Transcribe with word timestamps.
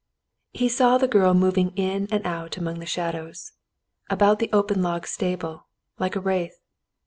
He 0.51 0.67
saw 0.67 0.97
the 0.97 1.07
girl 1.07 1.35
moving 1.35 1.73
in 1.75 2.07
and 2.11 2.25
out 2.25 2.57
among 2.57 2.79
the 2.79 2.87
shadows, 2.87 3.51
about 4.09 4.39
the 4.39 4.49
open 4.51 4.81
log 4.81 5.05
stable, 5.05 5.67
like 5.99 6.15
a 6.15 6.19
wraith. 6.19 6.59